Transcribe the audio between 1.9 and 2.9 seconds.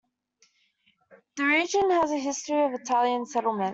has a history of